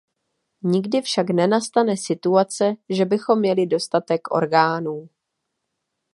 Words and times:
Nikdy 0.63 1.01
však 1.01 1.29
nenastane 1.29 1.97
situace, 1.97 2.73
že 2.89 3.05
bychom 3.05 3.39
měli 3.39 3.67
dostatek 3.67 4.31
orgánů. 4.33 5.09